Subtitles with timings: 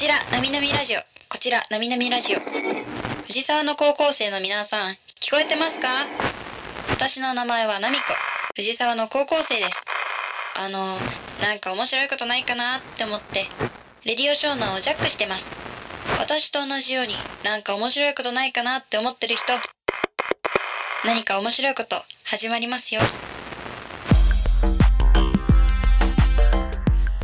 [0.00, 1.00] ちら、なみなみラジオ。
[1.28, 2.38] こちら、なみなみラジオ。
[3.26, 5.88] 藤沢の高校生の皆さん、聞こえてますか？
[6.88, 8.04] 私の名前はなみこ。
[8.56, 9.84] 藤沢の高校生です。
[10.56, 10.96] あの、
[11.42, 13.44] なんか面白いことないかなって思って、
[14.06, 15.46] レディオショーナをジャックしてます。
[16.18, 17.14] 私と同じように、
[17.44, 19.52] なんか面白いことないかなって思ってる人、
[21.04, 23.02] 何か面白いこと始まりますよ。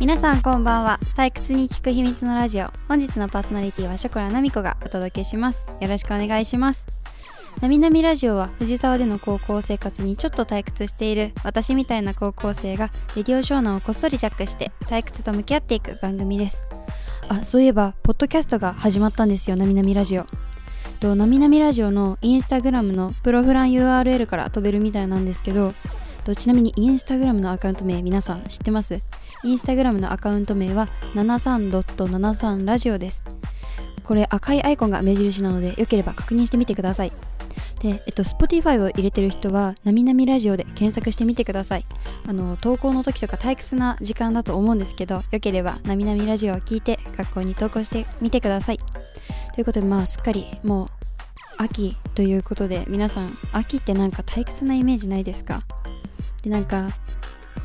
[0.07, 1.01] 皆さんこんばんは。
[1.17, 2.71] 退屈に聞く秘密のラジオ。
[2.87, 5.65] 本日のパーソナリティはショコラナミコがお届けします。
[5.81, 6.85] よろしくお願いします。
[7.59, 11.33] なみなみラジオは藤沢での高校生活にちょっと退屈している。
[11.43, 16.61] 私みたいな高校生がレディオショーナをこっそりジャックして退屈と向き合っていく番組です。
[17.27, 20.25] あそういえばポッドキャストが始まったんですよなみなみラジオ。
[21.01, 25.73] となみなみラジオのインスタグラムのプロフラン URL から飛べるみたいなんですけど
[26.27, 28.99] とちなみにインスタグラムのアカウント名皆さん知ってます？
[29.45, 33.23] インスタグラムのアカウント名は73.73ラジオです
[34.03, 37.13] これ赤いアイコンが目印なのでよければ確認してみてください
[37.79, 41.85] で、えっと、Spotify を入れてる人は、なみなみラジオで検索してみてください。
[42.27, 48.79] あの、投稿の時とか退屈な時間だと思うんですけど、よければ、なみなみラジオを聞いて、学校に投稿してみてください。
[49.53, 50.87] ということで、まあ、すっかり、もう、
[51.59, 55.59] 秋ということで、皆さん、秋ってなんか退屈なイメージないですか？
[56.43, 56.89] で、なんか、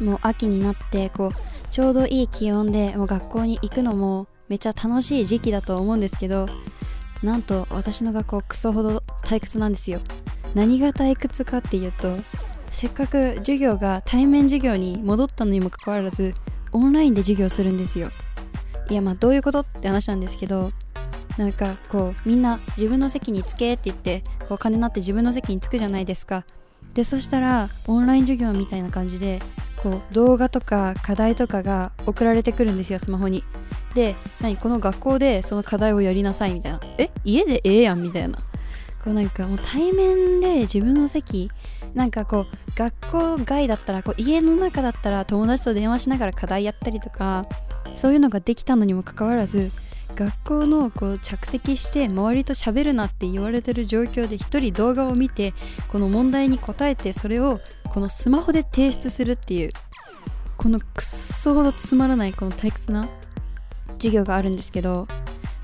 [0.00, 1.33] もう秋になって、こう、
[1.70, 6.47] ちょうどいい気温で、もう学校に行くのも、めっちゃ楽しい時期だと思うんですけど、
[7.22, 10.00] なんと私の学校クソほど退屈なんですよ。
[10.55, 12.19] 何が退屈かっていうと
[12.70, 16.34] せっかく授業が対面授業に戻ったのにもかかわらず
[16.72, 18.09] オンラインで授業するんですよ。
[18.91, 20.70] いやまあどういうことって話なんですけど
[21.39, 26.44] なんかこうみんな自分の席につけって言ってこう金なって自分の席につくじゃないですか。
[26.94, 29.40] でそしたらオンライン授業みたいな感じで
[29.82, 33.44] こう動画とか課題とかが送られてくるんですよスマホに。
[33.94, 36.80] で何この学校でその課題をやりなさいみたいな。
[36.98, 38.38] え家でええやんみたいな。
[39.04, 41.50] こうなんかもう対面で自分の席
[41.94, 47.44] なんかこう学校外だったらこう家の中だったら友達と電話しながら課題やったりとか
[47.94, 49.72] そういうのができたのにもかかわらず
[50.15, 55.55] 学校のこう着席して周りと喋るなって言われてる状況で一人動画を見て
[55.89, 59.73] この問題に答えてそれをこのスマホで提出するっていう
[60.56, 63.09] このくっそほどつまらないこの退屈な
[63.95, 65.09] 授業があるんですけど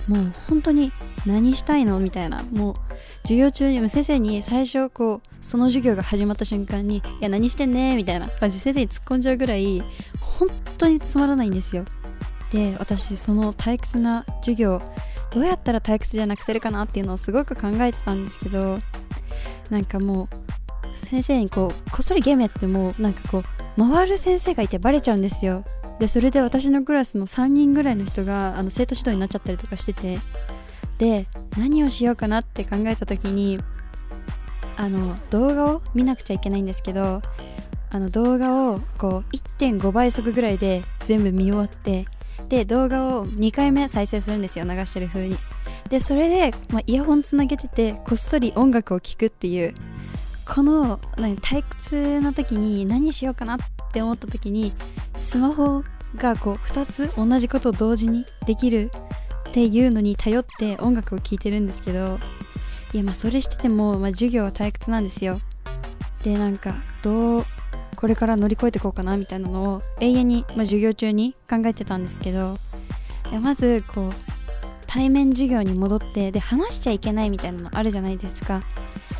[0.08, 0.92] もう本当に
[1.26, 2.42] 何したいのみたいな。
[2.50, 2.74] もう
[3.22, 9.82] 授業中に先生に最初こうその授業が始まった瞬間に「いや何してんね」みたいな感じで先生に突っ込んじゃうぐらい
[10.20, 10.48] 本
[10.78, 11.84] 当につまらないんですよ。
[12.50, 14.82] で私その退屈な授業
[15.30, 18.78] どうやったら退屈じゃなくせるかなっていうのをすごく考えてたんですけど
[19.70, 20.28] なんかも
[20.92, 23.44] う先生にこうこっそりゲームやっててもなんかこう
[23.78, 25.64] 回る先生がいてバレちゃうんですよ。
[25.98, 30.20] でそれで私のクラスの3人ぐらいの人があの生徒指導になっちゃったりとかしてて
[30.98, 31.26] で
[31.56, 33.58] 何をしようかなって考えた時に
[34.76, 37.20] あの動画を見なくちゃいけないんですけど
[37.90, 42.06] あの動画をこう1.5倍速ぐらいで全部見終わって
[42.48, 44.64] で動画を2回目再生するんですよ。
[44.64, 45.36] 流してる風に。
[45.90, 49.74] でそれで、まあ、イヤホンつなげててこっそり音楽を聴くっていう
[50.46, 53.58] この何退屈な時に何しようかなっ
[53.92, 54.72] て思った時に
[55.16, 55.82] スマホ
[56.16, 58.90] がこう2つ同じことを同時にできる
[59.50, 62.18] っていうのに頼って音楽を聴いてるんですけど
[62.92, 65.38] いやまあそれしてても、まあ、授業は退屈なんですよ。
[66.24, 67.44] でなんかどう
[67.98, 72.56] これから乗り越えていこうかなみたいなのを永遠に、まあ、授業中に考えてたんですけど
[73.42, 74.12] まずこう
[74.86, 78.62] 対面授業に戻ってで話しちゃいけないみたいなのあるじゃないですか。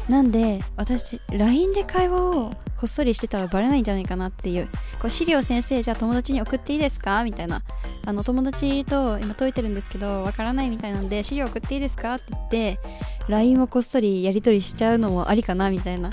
[0.08, 4.68] なんで私 LINE で会話をこっそりしてたらバレないんじゃないかなっていう。
[5.00, 7.62] こう資料先生じゃあ友達に送っていいですかみたいな。
[8.06, 12.78] あの友達と今解いてるんですけどわからないみたいなんで資料送っていいですかって言って
[13.28, 16.12] LINE をこっそりやり取りしちゃうのもありかなみたいな。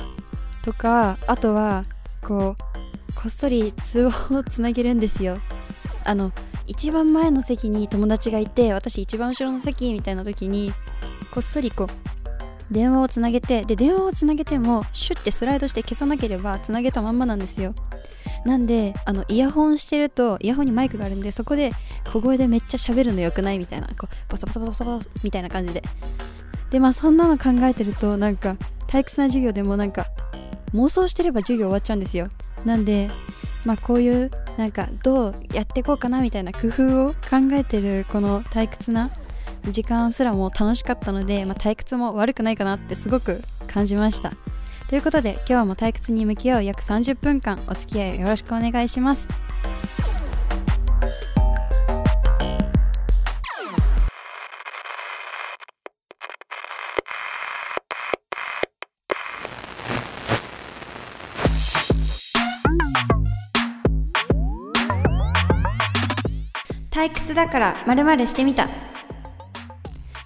[0.63, 1.85] とかあとは
[2.25, 5.37] こうこっそり通話をつなげるんですよ。
[6.03, 6.31] あの
[6.67, 10.73] 一番前の席に友達がいて私一番後ろの席みたいな時に
[11.31, 17.75] こっそりこう電話をつなげてで電話をつなげてもシュッてスライドして消さなければつなげたまんまなんですよ。
[18.43, 21.71] なんであのイヤホンしてるとイヤホンにマイクがあるんでそこで
[22.11, 25.83] 小声でめっちゃ喋るのよくないみたいなこうボソボソボソボソみたいな感じで。
[26.71, 28.57] でまあそんなの考えてるとなんか
[28.87, 30.07] 退屈な授業でもなんか
[30.75, 32.29] 妄想してれば授業終わっちゃうんですよ。
[32.65, 33.09] なんで
[33.65, 39.09] まあこういうなんかどうやっていこうかなみたいな工夫を考えてるこの退屈な
[39.69, 44.33] 時間すらも楽しかったので、まあ、退屈も悪くないかなってすごく感じました。
[44.87, 49.44] ということで今日も退屈に向き合う約30分間お付き合いよろしくお願いします。
[66.95, 68.69] 退屈だからまるしてみた。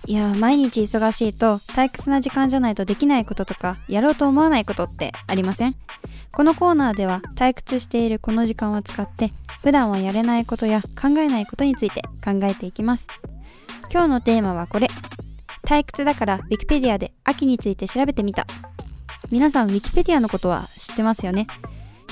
[0.06, 5.76] いや毎日忙しいと退屈な時間じゃないとできないこととかやろうと思わないことってありません？
[6.32, 9.32] このコーナーでは退屈しているこの時間を使って
[9.64, 13.08] 普段はやれないことや考えないことについて考えていきます。
[13.92, 14.90] 今日のテーマはこれ。
[15.66, 18.46] 退屈だから Wikipedia で秋について調べてみた。
[19.32, 21.48] 皆さん Wikipedia のことは知ってますよね？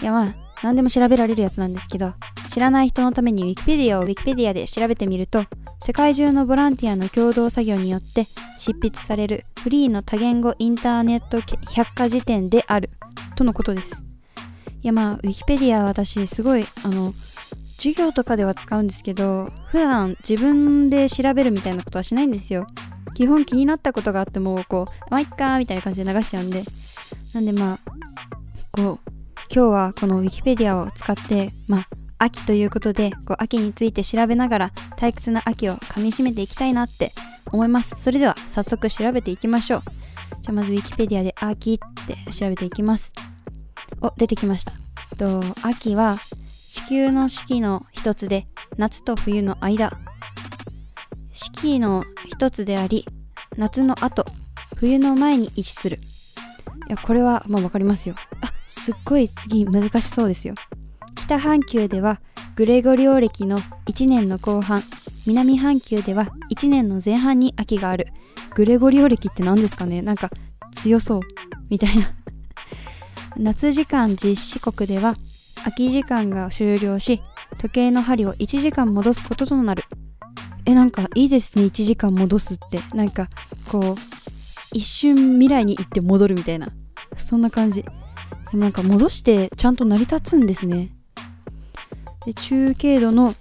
[0.01, 2.13] いやまあ何でも調べられるやつなんですけど
[2.49, 5.45] 知らない人のために Wikipedia を Wikipedia で調べてみると
[5.85, 8.25] 世界中のボランティアの共同作業によって
[8.57, 11.39] 執筆されるフリーの多言語インターネット
[11.71, 12.89] 百科事典である。
[13.35, 14.03] とのことです。
[14.81, 17.13] いやまあ Wikipedia 私すごいあの
[17.77, 22.65] 授業とかでは使うんですけど普段自分で調べるみたいなことはしないんですよ。
[23.13, 26.63] 基本気になったことがあってもこうまあいっかみたいな感じで流しちゃうんで。
[27.33, 27.79] なんでまあ
[28.71, 29.16] こう
[29.49, 31.87] 今日はこの Wikipedia を使ってまあ
[32.19, 37.13] 秋ということでこう秋について調べながら退屈な秋をかみしめていきたいなって
[37.51, 37.95] 思います。
[37.97, 39.81] それでは早速調べていきましょう。
[40.41, 43.13] じゃあまず Wikipedia で秋って調べていきます。
[44.01, 44.73] お出てきました。
[45.17, 46.17] と秋は
[46.67, 48.47] 地球の四季の一つで
[48.77, 49.97] 夏と冬の間。
[51.31, 53.05] 四季の一つであり
[53.57, 54.25] 夏の後
[54.75, 55.99] 冬の前に位置する。
[56.89, 58.15] いやこれはまあ分かりますよ。
[58.41, 60.55] あすっごい次難しそうですよ。
[61.15, 62.21] 北半球では
[62.55, 64.83] グレゴリオ暦の1年の後半
[65.25, 68.07] 南半球では1年の前半に秋がある。
[68.55, 70.01] グレゴリオ暦って何ですかね？
[70.01, 70.29] なんか
[70.73, 71.21] 強そう
[71.69, 72.13] みたいな。
[73.35, 75.15] 夏時間実施国では
[75.57, 77.21] 空き時間が終了し
[77.59, 79.83] 時計の針を1時間戻すこととなる。
[80.65, 82.79] えなんかいいですね1時間戻すって。
[82.95, 83.27] なんか
[83.69, 84.01] こう
[84.73, 86.69] 一瞬未来に行って戻るみたいな。
[87.17, 87.83] そんな感じ。
[88.53, 90.89] なんか戻してちゃんと成り立つんですね。
[92.25, 93.35] で中経度の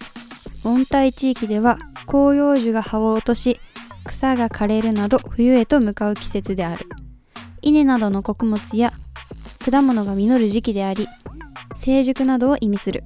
[0.65, 3.61] 温帯地域では広葉樹が葉を落とし
[4.05, 6.87] 草が枯れるなど冬へと向かう季節である。
[7.63, 8.93] 稲などの穀物や
[9.65, 11.09] 果物が実る時期であり
[11.75, 13.05] 成熟などを意味する。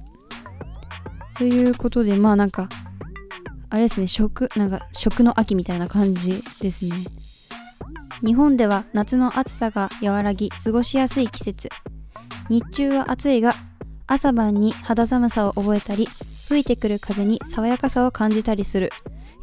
[1.35, 2.69] ということでまあなんか
[3.69, 6.95] あれですね食なんか食の秋みたいな感じですね。
[8.23, 11.69] 日本では夏の暑さが和らぎ過ごしやすい季節。
[12.49, 13.53] 日中は暑いが
[14.07, 16.07] 朝晩に肌寒さを覚えたり
[16.47, 18.91] 吹いてくる風に爽やかさを感じたりする。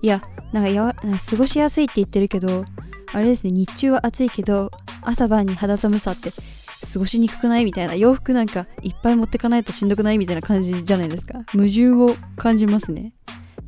[0.03, 2.65] いやなんかやわ過ごしやすいって言ってるけど
[3.13, 4.71] あれですね日中は暑いけど
[5.03, 11.41] 朝晩に肌寒さって過ごしにくくないみたいな洋服なんかいっぱい持ってかないとしんどくないみたいな感じじゃないですか。
[11.53, 13.13] 矛盾を感じますね。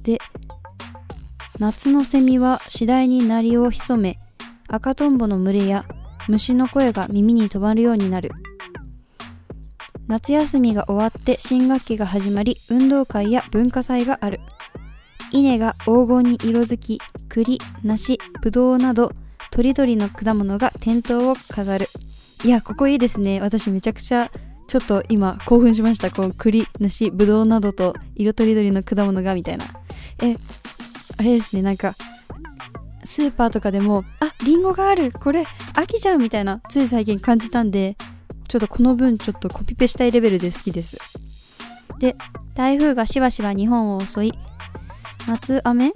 [0.03, 0.19] で
[1.59, 4.19] 夏のセミは次第に鳴りを潜め
[4.69, 5.85] 赤とんぼの群れや
[6.29, 8.31] 虫の声が耳に止まるようになる。
[10.11, 14.41] 夏休みが終わって新学期が始まり運動会や文化祭がある。
[15.31, 19.13] 稲が黄金に色づき栗梨ぶどうなど
[19.53, 21.87] とりどりの果物が店頭を飾る。
[22.45, 23.41] いやここいいですね。
[23.41, 24.33] 私めちゃくちゃ
[24.67, 26.11] ちょっと今興奮しました。
[26.11, 29.65] こう栗梨ぶどうなどと色とりどりの果物がみたいな。
[30.25, 30.35] え
[31.19, 31.63] あれですね。
[31.63, 31.95] なんか
[33.05, 35.13] スーパーとかでもあリンゴがある。
[35.13, 35.45] これ
[35.77, 37.97] 秋じゃんみたいなつい最近感じたんで
[38.51, 40.99] ちょっとこの分ちょっとコピペしたいレベルで好きです。
[42.01, 42.17] で、
[42.55, 44.33] 台風がしばしば日本を襲い、
[45.29, 45.93] 夏雨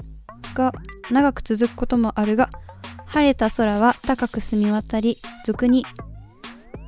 [0.54, 0.73] が
[1.11, 2.50] 長く続くこともあるが、
[3.06, 5.84] 晴れた空は高く澄み渡り、俗に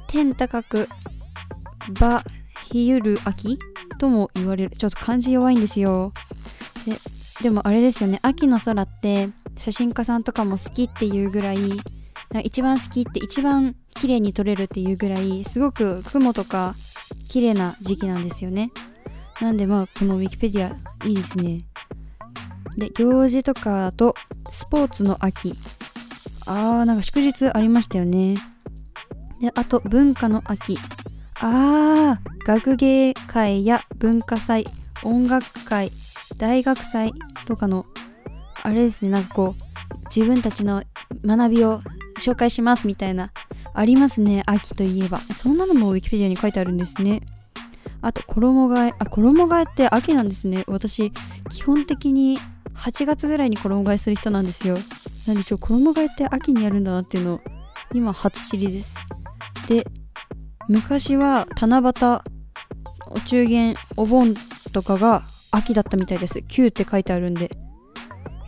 [0.07, 0.89] 天高く
[1.99, 2.23] ば
[2.71, 3.59] ひゆる秋
[3.99, 4.77] とも言われる。
[4.77, 6.13] ちょっと漢字弱いんですよ。
[6.87, 6.97] で、
[7.43, 11.59] でもあれですよね、秋の空って写真家さんとかも好きっていうぐらい、
[12.41, 16.75] 一番好きって一番綺麗に撮れるっていうぐらいすごく雲とか
[17.29, 18.71] 綺麗な時期なんですよね。
[19.41, 20.75] なんでまあこの Wikipedia
[21.05, 21.61] いいですね。
[22.77, 24.15] で行事とかだと
[24.51, 25.55] スポーツの秋。
[26.47, 28.37] あーなんか祝日ありましたよね。
[29.41, 30.79] であと文化の秋。
[31.41, 34.65] あー学芸会や文化祭
[35.03, 35.91] 音楽会
[36.39, 37.13] 大学祭
[37.47, 37.87] とかの
[38.63, 39.11] あれですね。
[39.11, 40.83] なんかこう自分たちの
[41.25, 41.81] 学びを
[42.19, 43.31] 紹介しますみたいな
[43.75, 45.21] ありますね秋といえば。
[45.35, 47.23] そんなのもウィキペディアに書いてあるんですね。
[48.03, 50.65] あと衣替えあ衣替えって秋なんですね。
[50.67, 51.13] 私
[51.51, 52.39] 基本的に
[52.75, 54.79] 8月ぐらいに衣替えする人なんですよ。
[55.27, 57.41] なんでしょう衣替えって秋にやるんだなっていうの
[57.93, 58.97] 今初知りです。
[59.69, 59.87] で
[60.69, 61.93] 昔は七夕
[63.09, 64.35] お中元お盆
[64.73, 66.39] とかが秋だったみたいです。
[66.39, 67.51] 9って書いてあるんで。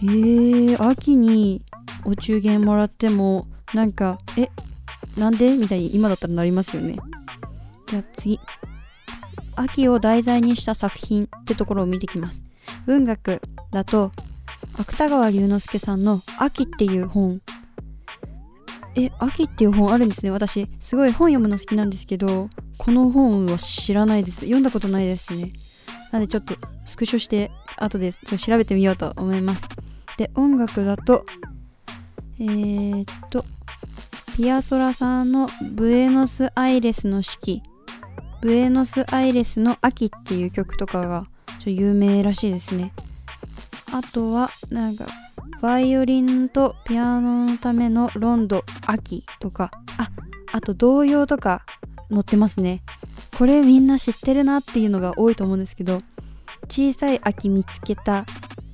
[0.01, 1.63] えー、秋に
[2.05, 4.49] お中元もらってもなんかえ
[5.17, 5.57] なんで？
[5.57, 6.97] みたいに今だったらなりますよね。
[7.87, 8.41] じゃあ次。
[9.57, 12.45] 秋を題材にした作品ってところを見てきます。
[12.87, 14.13] 文学だと
[14.79, 17.41] 芥川龍之介さんの「秋」っていう本。
[18.95, 20.31] え秋っていう本あるんですね。
[20.31, 22.49] 私すごい本読むの好きなんですけど
[22.79, 24.41] この本は知らないです。
[24.41, 25.53] 読んだことないですね。
[26.13, 26.55] なんでちょっと
[26.87, 29.63] スクショして後でちょっと調べてみようと思います。
[30.17, 31.27] で音楽だと
[32.41, 33.45] えー、っと
[34.37, 37.63] ピアソラさんのブエノスアイレスの四季。
[38.41, 41.27] ブエノスアイレスの秋っていう曲とかが
[41.59, 42.93] ちょ有名らしいですね。
[43.93, 45.07] あとはなんか
[45.61, 49.73] バイオリンとピアノのためのロンド秋とか。
[49.99, 50.09] あ
[50.53, 51.65] あと童謡とか
[52.11, 52.83] 載ってますね。
[53.37, 56.03] これみんな知ってるなっていうのが多いと思うんですけど
[56.69, 58.27] 小さい秋見つけた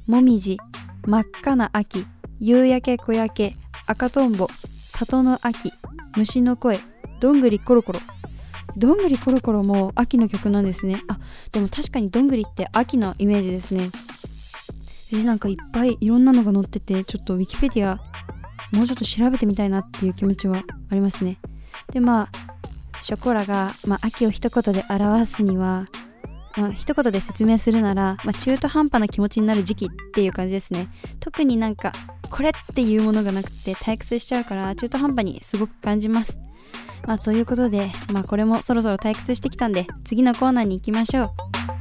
[0.06, 0.58] もみじ
[1.06, 2.06] 真っ赤な秋。
[2.40, 4.48] 夕焼け小焼け赤とんぼ
[4.92, 5.72] 里の秋
[6.16, 6.78] 虫の声
[7.20, 8.00] どんぐりコロコロ。
[8.76, 11.02] どんぐりコロコロも秋の曲なんですね。
[11.08, 11.18] あ
[11.52, 13.90] でも確かにどんぐりって秋のイメージですね。
[15.12, 18.00] えなんかいっぱいいろんなのが載っててちょっとウィキペディア
[18.72, 21.38] もうちょっと調べてみたいなっていう気持ちはありますね。
[21.92, 22.28] でまあ
[23.00, 25.86] ショコラが、まあ、秋を一言で表すには
[26.56, 30.88] まあ、一言で説明するなら、まあ、中途半端な気持ちになる時期っていう感じですね。
[31.20, 31.92] 特になんか
[32.30, 36.38] これっていうものがなくて退屈しちゃうから中途半端にすごく感じます。
[37.06, 41.73] まあということでまあこれもそろそろ退屈してきたんで次のコーナーに行きましょう。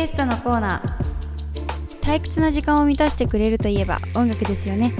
[0.00, 2.00] エストのコーナー。
[2.00, 4.92] 退屈な時間を満たしてくれるといえば音楽ですよね。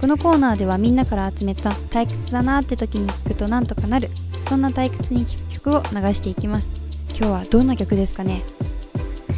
[0.00, 4.08] このコーナーではみんなから集めた退屈だなって時に聞くとなんとかなる
[4.48, 6.68] そんな退屈に聞く曲を流していきます。
[7.10, 8.42] 今日はどんな曲ですかね。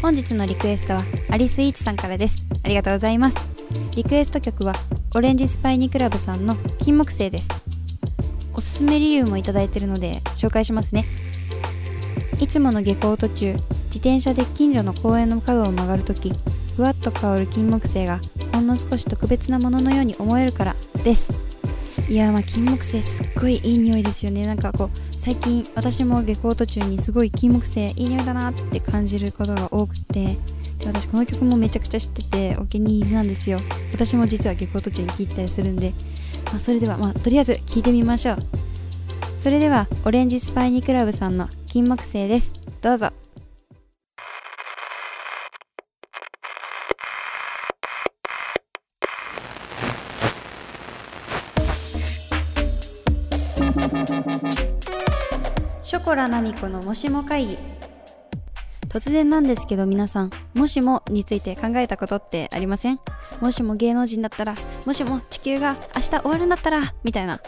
[0.00, 2.42] 本日のリクエストはアリスイーツさんからです。
[2.64, 3.36] ありがとうございます。
[3.94, 4.72] リクエスト曲は
[5.14, 7.48] オレンジスパイニクラブさんの金木犀です。
[8.54, 11.04] おすすめ理由もいただいてるので紹介しますね。
[12.40, 13.56] いつもの下校途中
[14.02, 16.32] 転車で近所の公園の角を曲がるとき
[16.76, 18.18] ふわっと香る金木犀が
[18.52, 21.52] ほんの少し特別なもののように思えるからです。
[22.10, 24.44] いやまあ金木犀すっごいいい匂いですよね。
[24.44, 30.36] なんかこう最近私も下校途中にすごい金木犀いい匂いだなって感じることが多くて
[30.84, 33.60] 私この曲もめちゃくちゃ知っててお気に入りなんですよ。
[33.92, 35.92] 私も実は下校途中に聴いたりするんで、
[36.46, 38.38] まあ、それではまあとりあえず聴いてみましょう。
[39.38, 42.52] それではオレンジスパイニークラブさんの金木犀です。
[42.80, 43.21] どうぞ。
[56.22, 57.58] ショコラナミコのもしも会議。
[58.88, 63.00] 突然なんですけど皆さんもしもについて考えたことってありません？
[63.40, 64.54] もしも芸能人だったら
[64.86, 67.40] もしも地球が明日終わるんだったらみたいな。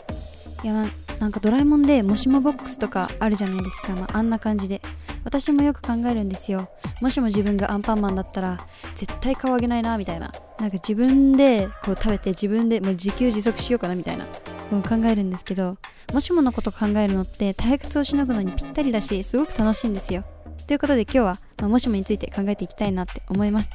[0.64, 0.84] いや
[1.20, 4.82] なんかドラえもんでもしもボックスとかあるじゃないですか、まあ、あんな感じで。
[5.22, 6.68] 私もよく考えるんですよ。
[7.00, 8.58] もしも自分がアンパンマンだったら
[8.96, 10.32] 絶対顔上げないなみたいな。
[10.58, 14.26] なんか自分でこう食べて自分でもう自給自足しようかなみたいな。
[14.70, 15.76] こう考えるんですけど
[16.12, 20.24] もしものこと考えるのって退屈をしのぐのにぴったりだしすごく楽しいんですよ。
[20.66, 23.70] ということで今日は、まあ、もしもについて考えていきたいなって思います。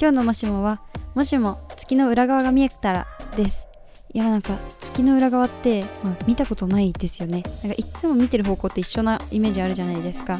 [0.00, 0.80] 今日のもしもは
[1.14, 3.66] もしも月の裏側が見えたらです。
[4.12, 7.42] いやなんか月の裏側って、まあ、見たことないですよね。
[7.62, 10.38] なんかいつも見てる方向って一緒なイメージあるじゃないですか。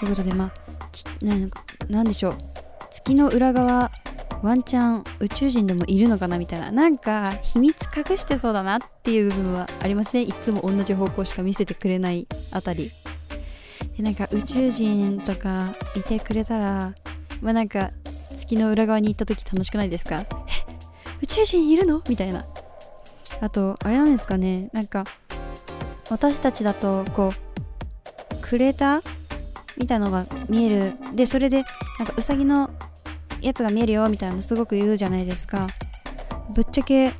[0.00, 0.52] ということでまあ
[0.92, 2.34] ちなんかなんでしょう。
[2.90, 3.90] 月の裏側
[4.42, 12.92] ワンチャン宇宙人でもいるのかなみたいななんか秘密隠してそうだなっていう部分はありますねいつも同じ方向しか見せてくれないあたり。
[13.96, 16.94] でなんか宇宙人とかいてくれたら
[17.40, 17.90] まあなんか
[18.38, 20.20] 月の裏側に行った時楽しくないですか？
[20.20, 20.26] え？
[21.22, 22.02] 宇宙人いるの？
[22.08, 22.44] みたいな。
[23.40, 24.70] あとあれなんですかね？
[24.72, 25.04] なんか
[26.10, 29.02] 私たちだとこうクレーター
[29.76, 30.92] みたいなのが見える。
[31.14, 31.64] でそれで
[31.98, 32.70] なんかウサギの
[33.42, 35.66] やつが見えるよみたいなすごく言うじゃないですか。
[36.50, 37.12] ぶっちゃけ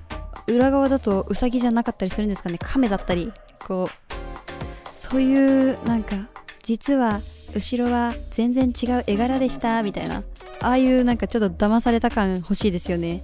[0.47, 2.59] 裏側だとウサギじゃなかったりするんですかね。
[2.59, 3.33] カメだったり。
[3.67, 6.29] こうそういうなんか
[6.63, 7.21] 実は
[7.55, 10.23] 後ろは全然違う絵柄でしたみたいな。
[10.61, 13.23] ああいうなんかちょっと騙された感欲しいですよね。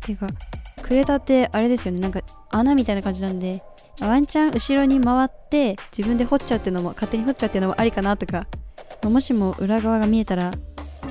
[0.00, 0.28] ていうか
[0.82, 2.00] クレタってあれですよね。
[2.00, 3.62] なんか穴みたいな感じなんで
[4.00, 8.46] ワンチャン後ろに回って自分で掘っちゃうっていうのも勝手に掘っちゃうっていうのもありかなとか、
[9.02, 10.52] もしも裏側が見えたら、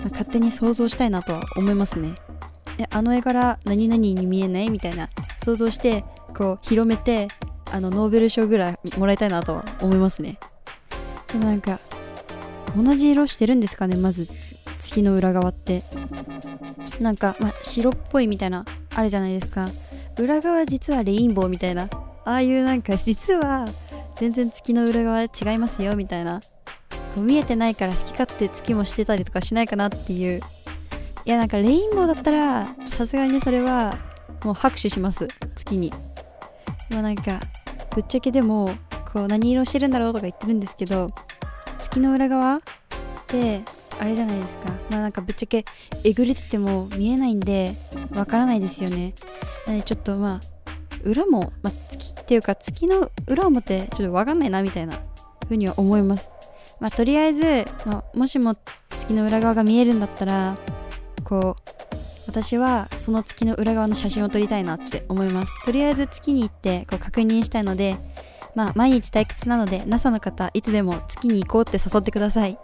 [0.03, 2.15] 勝手に想像したいなとは思いますね。
[2.77, 4.69] であの絵柄何々に見えない？
[4.69, 5.09] みたいな。
[5.43, 6.03] 想像して
[6.35, 7.27] こう広めて
[7.71, 10.39] あのノーベル賞ぐらいもらいたいなとは思いますね。
[11.27, 11.79] でもなんか
[12.75, 14.29] 同じ色してるんですかねまず
[14.79, 15.83] 月の裏側って。
[16.99, 19.67] なんか、まあ、白っぽいみたいなあるじゃないですか。
[20.17, 21.89] 裏側実はレインボーみたいな。
[22.25, 23.67] ああいうなんか実は
[24.15, 26.41] 全然月の裏側違いますよみたいな。
[27.17, 30.39] こう見えてないから好き勝手月もしてたりとかしないかなっていう。
[31.25, 33.97] いやなんかレインボーだったらさすがにそれは
[34.43, 35.27] もう拍手します。
[35.55, 35.91] 月に。
[36.91, 37.39] まあなんか
[37.95, 38.69] ぶっちゃけでも
[39.11, 41.09] こう何色してるんだろうとか言ってるんですけど
[41.79, 42.59] 月の裏側っ
[43.25, 43.63] て
[43.99, 44.69] あれじゃないですか。
[44.91, 45.65] まあなんかぶっちゃけ
[46.03, 47.71] えぐれてても見えないんで
[48.13, 49.15] わからないですよね。
[49.65, 50.41] なのでちょっとまあ
[51.03, 54.99] 裏も、まあ、月っていうか月の裏表ちょっとわかんないなみたいな
[55.45, 56.29] 風には思います。
[56.79, 57.65] まあとりあえず、
[58.13, 58.55] もしも
[58.89, 60.57] 月の裏側が見えるんだったら
[61.23, 61.71] こう
[62.27, 65.65] 私はその月の裏側の写真を撮りたいなって思います。
[65.65, 67.95] とりあえず月に行ってこう確認したいので
[68.53, 72.57] まあ毎日退屈なので NASA の方いつでも月に行こうって誘ってください。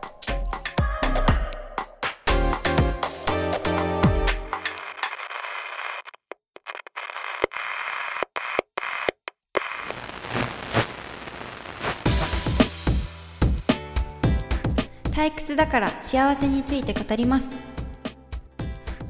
[15.74, 17.50] から幸せについて語ります。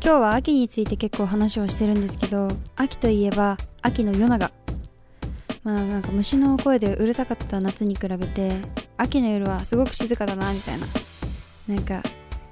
[0.02, 4.50] 今日は秋について結構話をしてるんですけど秋といえば秋の夜長。
[5.66, 8.62] まあなんか虫の声でうるさかった夏に比べて
[8.96, 10.88] 秋の夜はすごく静かだなみたいな。
[11.68, 12.02] なんか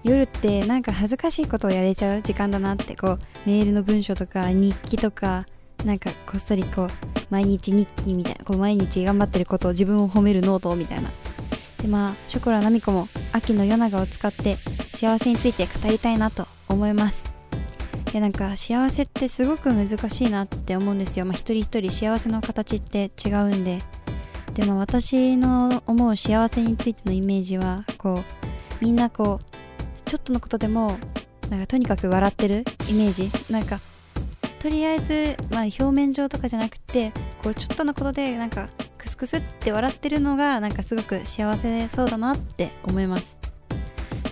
[0.03, 5.45] 夜ってなんか恥ずかしいことをやれちゃう時間だなってこうメールの文章とか日記とか
[5.85, 6.89] なんかこっそりこう
[7.29, 11.09] 毎日日記みたいなこう毎日頑張ってることを自分を褒めるノートみたいな。
[11.81, 14.55] でまあショコラナミコも秋の夜長を使って
[14.93, 17.31] 幸せについて語りたいなと思います。
[18.11, 21.25] いやなんか幸せってすごく難しいなって思うんですよ。
[21.25, 23.81] まあ一人一人幸せの形って違うんで。
[24.53, 30.97] でも私の思う幸せについてのイメージはこうみんなこうちょっとのことでも
[31.49, 33.31] なんかとにかく笑ってるイメージ。
[33.49, 33.79] なんか
[34.59, 38.69] とりあえず、まあ、表面上とかじゃなくてこうちょっとのことでなんか
[39.11, 43.37] スクスって笑ってるのがなんかすごく幸せそうだなって思います。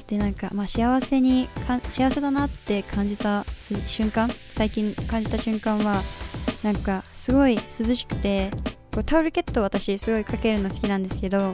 [0.07, 3.45] でなんか、まあ、幸せにか幸せだなって感じた
[3.85, 6.01] 瞬間最近感じた瞬間は
[6.63, 8.49] なんかすごい涼しくて
[8.91, 11.53] こうタオルケットを私すごいかけるの好きなんですけど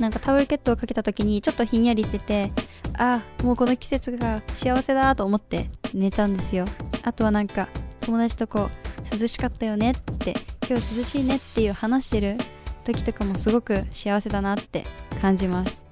[0.00, 2.50] なんかタオルケットをかけた時にちょっとひんやりしてて
[2.98, 6.64] あもうこの季節が幸せだと思って寝たんですよ。
[7.04, 7.68] あとはなんか
[8.00, 8.70] 友達とこ
[9.12, 12.36] う涼しかったよねって今日涼しいねっていう話してる
[12.84, 14.84] 時とかもすごく幸せだなって
[15.20, 15.84] 感じます。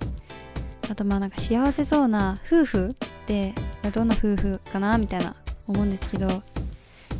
[0.90, 3.54] あとまあなんか幸せそうな夫婦って
[3.92, 5.34] どんな夫婦かなみたいな
[5.66, 6.42] 思うんですけど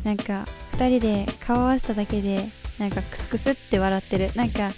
[0.03, 4.31] なんか2人で顔合わせただけでなんかクスクスって笑ってる。
[4.35, 4.71] なんか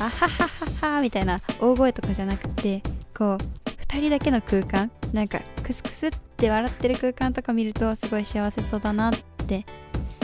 [0.00, 0.48] あはは
[0.80, 2.82] ははみたいな大声とかじゃなくて
[3.16, 3.38] こう
[3.68, 4.90] 2人だけの空間。
[5.12, 9.14] なんかクスクスって笑ってる空間とか見るとすごい幸せそうだなっ
[9.48, 9.64] て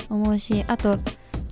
[0.09, 1.01] 思うしあと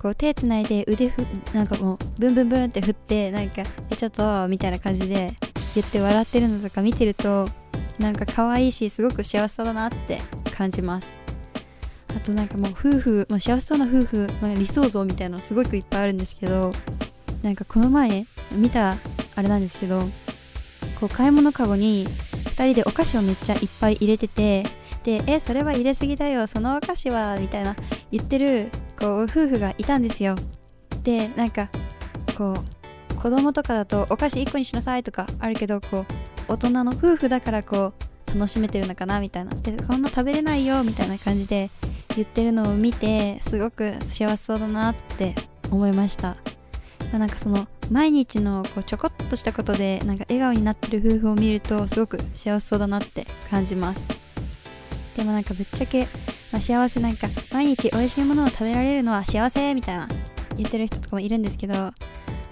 [0.05, 5.33] こう手つないで腕ふなんかもうブンブンブンって振ってなんか「えちょっと」みたいな感じで
[5.73, 7.49] 言って笑ってるのとか見てると
[7.97, 10.21] なんか可愛いしすごく幸せそうだなって
[10.55, 11.11] 感じます。
[12.15, 16.71] あとなんかもう夫婦、まあ、幸せそうな夫婦、まあ、理想像みたいなのすごくいっぱいあるんですけど
[17.41, 18.97] なんかこの前見た
[19.35, 20.01] あれなんですけど
[20.99, 24.67] こう買い物かごに2人でお菓子をめっちゃいっぱい入れてて
[25.03, 27.75] で「えそれは入れすぎだよそのお菓子は」みたいな
[28.11, 30.35] 言ってるこう夫婦がいたんですよ。
[31.03, 31.69] でなんか
[32.37, 32.57] こ
[33.11, 36.05] う子供とかだとお菓子1個にしなさいとかあるけどこう
[36.47, 37.93] 大人の夫婦だからこ
[38.27, 39.53] う楽しめてるのかなみたいな。
[39.55, 41.69] でこんな食べれないよみたいな感じで
[42.15, 45.35] 言ってるのを見てすごく幸せそうだなって
[45.71, 46.35] 思いました。
[47.13, 54.05] なんかその毎日のこうちょこっとしたことでなんか笑顔になってる夫婦を見るとすごく幸せそうだなって感じます。
[55.15, 56.07] でもなんかぶっちゃけ、
[56.55, 60.07] まあ、幸せなんか毎日美味しいものを食べられるのは幸せみたいな
[60.55, 61.91] 言ってる人とかもいるんですけど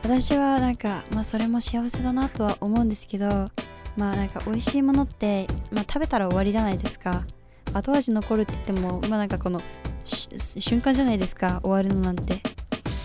[0.04, 3.50] 私はなんかまあそれも幸せだなとは思うんですけど
[3.96, 7.24] まあなんか美味しいものって、まあ、食べたら終わりじゃないですか。
[7.72, 9.62] 後味残るって言ってもまあなんかこの
[10.04, 12.42] 瞬間じゃないですか終わるのなんて。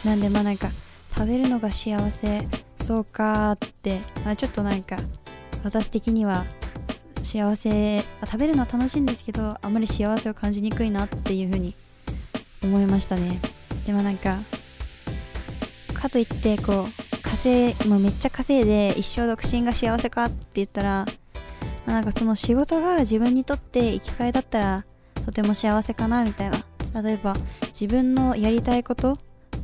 [0.05, 0.73] なんでまあなんか
[1.15, 2.49] 食べるのが幸せ
[2.83, 4.97] そうかって、まあ、ちょっとなんか
[5.63, 6.45] 私的には
[7.23, 11.75] 幸せ、食べるのは楽しいんですけどあんまり幸せを感じにくいなっていう風に
[12.63, 13.41] 思いましたね。
[13.87, 14.39] でもなんか
[15.95, 21.07] かといってこう稼いもうめっちゃ稼いで一生独身が幸せかって言ったら、
[21.87, 24.85] なんかその仕事が自分にとって生きがいだったら
[25.25, 26.65] とても幸せかなみたいな。
[27.03, 29.19] 例えば自分のやりたいこと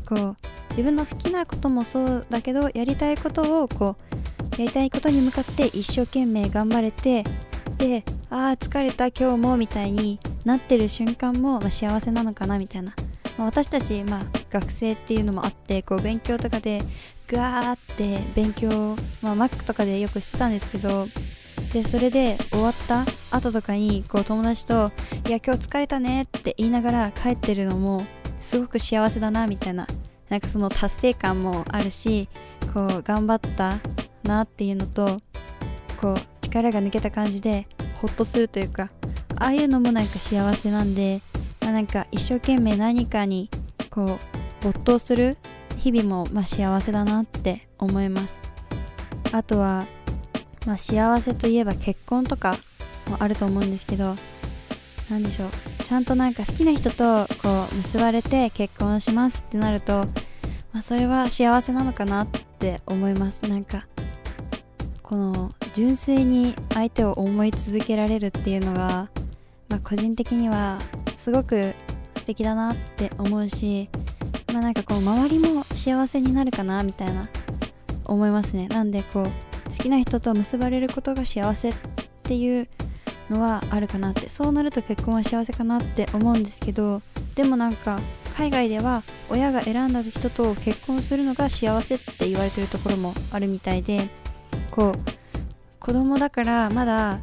[0.07, 0.37] こう
[0.69, 4.15] 自分の好きなこともそうだけどやりたいことをこう
[4.57, 7.25] やりたいことに向かって一生懸命頑張れて
[7.77, 12.95] であー疲れた今日もみたいになってる瞬間も、まあ、幸せなのかなみたいな、
[13.37, 16.83] まあ、私たち、まあ、学生っていうのもあってこう勉強とかで
[17.27, 21.07] ガーって勉強、まあ、Mac とかでよくしてたんですけど
[21.73, 23.05] でそれで終わった
[23.37, 24.93] 後とかにこう友達と
[25.27, 28.05] 「いや今日疲れたね」って言いながら帰ってるのも
[28.39, 29.87] すごく幸せだなみたいな。
[30.29, 32.29] なんかその達成感もあるし
[32.73, 33.79] こう頑張った
[34.25, 35.21] なっていうのと
[36.01, 37.67] こう力が抜けた感じで
[38.01, 38.91] ホッとするというか
[39.37, 41.23] ああいうのもなんか幸せなんで、
[41.61, 43.51] まあ、なんか一生懸命何かに
[43.91, 44.19] こう
[44.65, 45.37] 没頭する
[45.79, 48.39] 日々もまあ幸せだなって思います。
[49.33, 49.87] あとは、
[50.67, 52.57] まあ、幸せといえば結婚とか
[53.09, 54.15] もあると思うんですけど
[55.11, 55.51] 何でしょう。
[55.85, 60.07] ちゃんとなんか好きな人とこう結ばれて結婚しますってなると、
[60.73, 63.43] まあ、それは幸せなのかなって思います。
[63.43, 63.87] なんか
[65.05, 69.11] この純粋に相手を思い続けられるっていうのが、
[69.69, 70.79] まあ、個人的には
[71.19, 71.75] すごく
[72.17, 73.91] 素敵だなって思うし
[74.51, 77.29] まあなんかこう周りも幸せになるかなみたいな
[78.07, 78.69] 思いますね。
[78.69, 79.25] なんでこう
[79.77, 81.75] 好きな人と結ばれることが幸せっ
[82.23, 82.69] ていう
[83.29, 87.03] のはあるかなってそうなると結婚は幸せかなって思うんですけど
[87.35, 87.99] でもなんか
[88.37, 94.09] 海外では親が選んだ人と結婚するのが幸せって言われてるところもあるみたいで
[94.75, 97.21] こう子供だからまだ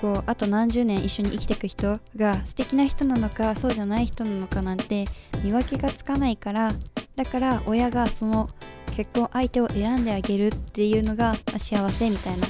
[0.00, 5.06] こうあと何十年一緒に生きていく人が素敵な人なのかそうじゃない人なのかなんて
[5.44, 6.72] 見分けがつかないから
[7.14, 8.50] だから親がその
[8.96, 12.48] 結婚相手を選んであげるっていうのが幸せみたいな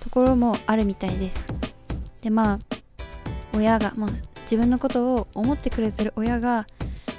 [0.00, 1.46] ところもあるみたいです。
[2.22, 2.58] でまあ
[3.54, 4.10] 親が、まあ、
[4.42, 6.66] 自分のことを思ってくれてる親が、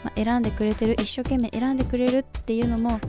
[0.03, 2.99] まあ、選んでくれてる一生懸命選んでくれるっていうのも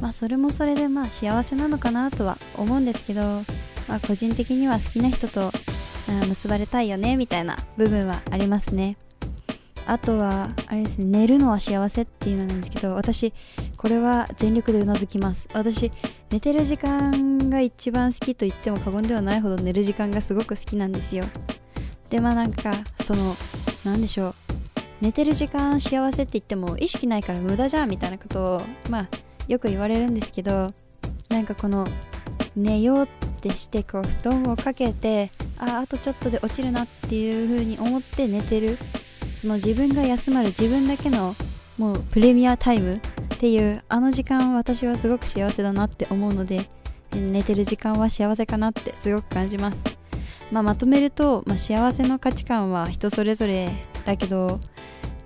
[0.00, 3.22] まあそれもそれでまあ幸せなのかなとは思うんですけど、
[3.88, 5.50] まあ、個人的には好きな人と
[6.28, 8.96] 結ばれたいよねみたいな部分はありますね。
[9.88, 13.32] あとはあれですね寝るのは幸せっていうのなんですけど私
[13.76, 15.48] これは全力でうなずきます。
[15.54, 15.92] 私
[16.30, 21.24] 寝てる時間が一番好きと言っても過言ではないほど寝る時間がすごく好きなんですよ。
[22.10, 23.36] でまあなんかその
[23.84, 24.34] 何でしょう。
[25.00, 29.08] 寝てる時間幸せって言っても意識ないから無駄じゃんみたいなことをまあ
[29.48, 30.72] よく言われるんですけど
[31.28, 31.86] なんかこの
[32.56, 33.06] 寝ようっ
[33.40, 38.78] てしてこう布団をかけてああとちょっとで落ちるなっていう風に思って寝てる
[39.34, 41.34] その自分が休まる自分だけの
[41.78, 43.00] もうプレミアタイムっ
[43.38, 46.68] ていうあの時間私はすごく幸せだなって思うので
[47.12, 49.84] 寝てる時間は幸せかなってすごく感じます、
[50.50, 53.68] まあ、まとめると、まあ、幸せの価値観は人それぞれ
[54.04, 54.60] だけど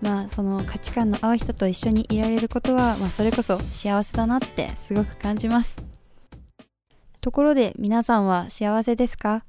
[0.01, 5.77] まあその価値観の合う人と一緒にいられることは、まあ、それこそ幸せだなってすごく感じます。
[7.21, 9.45] ところで皆さんは幸せですか？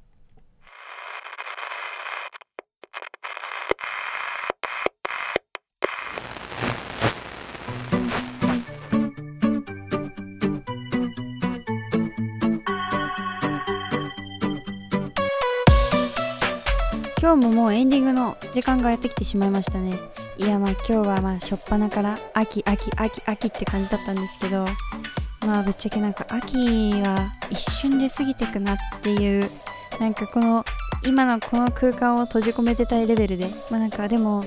[17.18, 19.96] 今日ももうエンディングの時間がやってきてしまいましたね。
[20.42, 24.66] いやまあ今日はまあ初っ端から秋秋秋秋って感じだったんですけど
[25.46, 26.56] まあぶっちゃけなんか秋
[27.00, 29.48] は一瞬で過ぎてくなっていう
[30.00, 30.64] なんかこの
[31.06, 34.40] 今のこの空間を閉じ込めてたいレベルでまあなんかでも、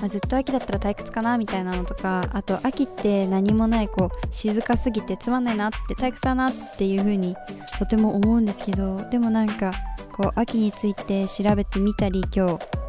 [0.00, 7.34] まあ、ずっと秋だったら退屈かなみたいなのとかあと秋って何もないこう静かすぎてつまんないなって退屈だなっていう風に
[7.78, 9.72] とても思うんですけどでもなんか
[10.12, 12.87] こう秋について調べてみたり今日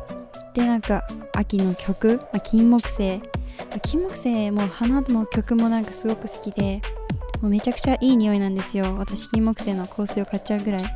[0.59, 3.21] でなんか秋の曲、まあ、金木犀。
[3.83, 6.81] 金木犀も花も曲もなんかすごく好きで
[7.41, 8.95] もうめちゃくちゃいい匂いなんですよ。
[8.97, 10.89] 私金木犀の香水を買っちゃうぐらい、ま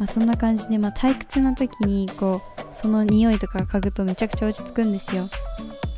[0.00, 5.28] あ、そんな感じで、まあ、退屈な時にこうその匂いとか嗅ぐとめちゃくちゃ落ち着くんですよ、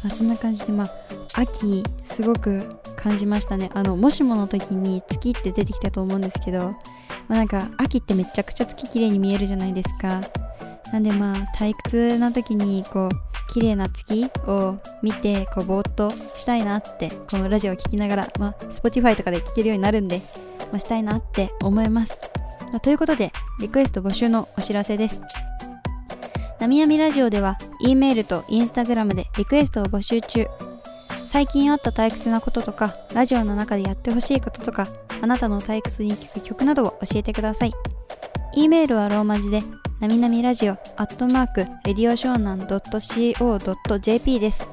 [0.04, 0.90] まあ、そんな感じでまあ
[1.34, 3.70] 秋すごく感じましたね。
[3.74, 6.76] あのもしもの時に月って出てきたと思うんですけど、
[7.28, 10.20] まあ、なんか秋ってめちゃくちゃ月綺麗に見えるじゃないですか。
[10.92, 20.20] なんでまあ退屈な時にこう綺麗な月を見てこうぼーっとしたいなってこのラジオを聴きながら、まあ、Spotify とかで聴けるようになるんで、
[20.70, 22.18] まあ、したいなって思います、
[22.70, 25.20] まあ、ということでリクエスト募集のお知らせです。
[26.60, 30.46] なみやみラジオでは E メールと Instagram でリクエストを募集中。
[31.24, 34.86] 最近あった退屈なこととかラジオの中でやってほしいこととか
[35.22, 37.72] あなたの退屈に聴く曲などを教えてください。
[38.54, 39.62] E メールはローマ字で
[40.00, 44.66] なみなみラジオアットマークレディオショーナン .co.jp です。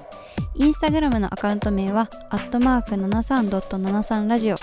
[0.55, 4.55] インスタグラムのアカウント名はアットマーク73.73ラジオ。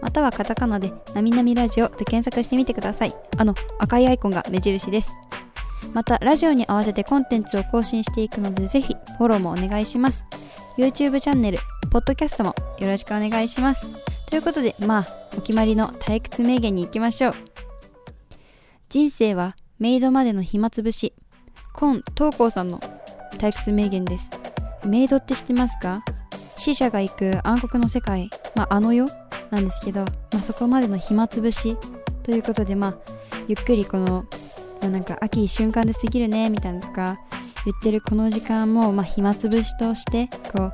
[0.00, 3.14] またはカタカナでなみなみラジオで検索してみてください。
[3.36, 5.12] あの赤いアイコンが目印です。
[5.92, 10.24] またラジオに合わせてコンテンツを更新していくのでぜひフォローもお願いします。
[10.78, 11.58] YouTube チャンネル
[11.90, 13.88] ポッドキャストもよろしくお願いします。
[14.30, 15.06] ということでまあ
[15.36, 17.34] お決まりの退屈名言に行きましょう。
[18.88, 21.12] 人生はメイドまでの暇つぶし。
[21.72, 22.78] 今東光さんの
[23.32, 24.30] 退屈名言です。
[24.86, 26.04] メイドって知ってますか？
[26.56, 29.08] 死者が行く暗黒の世界、まあ、あの世？
[29.50, 31.76] なんですけど、まあ、そこまでの暇つぶし。
[32.22, 32.96] ということでまあ
[33.48, 34.24] ゆっくりこの、
[34.80, 37.18] まあ、なんか秋瞬間で過ぎるねみたいなとか
[37.64, 40.72] 言ってるこの時間も、まあ、暇つぶしとしてこう、ま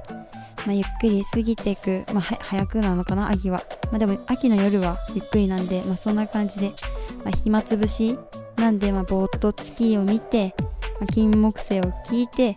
[0.69, 6.75] あ、ゆっくり過ぎていく、まあ、早くなのかな秋は、まあ、でも秋の夜はゆっくりなんで、まあ、そんな感じで、
[7.25, 8.19] まあ、暇つぶし
[8.59, 10.55] なんで、まあ、ぼーっと月を見て、
[11.01, 12.57] まあ、金木犀を聞いて、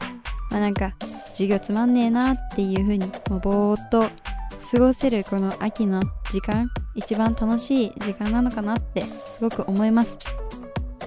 [0.49, 0.95] まあ、なんか
[1.29, 4.03] 授業つまんねえなっていう風にもうぼーっと
[4.71, 10.17] 過ごせるこの秋の時間一番楽しい時間なのかなってすごく思います。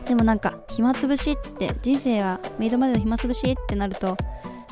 [0.06, 4.16] でもなんか暇つぶしって人生はメイドまでの暇つぶしってなると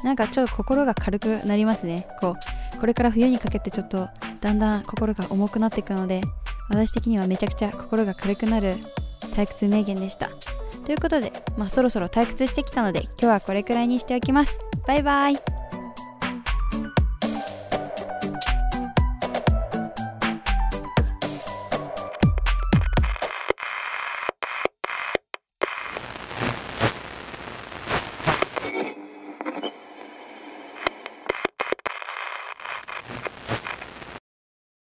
[0.04, 2.06] なんかちょっと心が軽くなりますね。
[2.20, 2.36] こ
[2.76, 4.08] うこれから冬にかけてちょっと
[4.40, 6.20] だんだん心が重くなっていくので
[6.68, 8.74] 私的にはめちゃくちゃ心が軽くなる
[9.28, 10.30] 退屈名言でした。
[10.84, 14.58] ということで、まあ、そろそろ退屈してきたので今日はこれくらいにしておきます。
[14.86, 15.61] バイバイ。